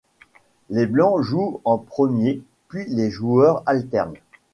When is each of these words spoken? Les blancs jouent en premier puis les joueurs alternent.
Les 0.71 0.87
blancs 0.87 1.21
jouent 1.21 1.61
en 1.63 1.77
premier 1.77 2.41
puis 2.69 2.85
les 2.87 3.11
joueurs 3.11 3.61
alternent. 3.67 4.17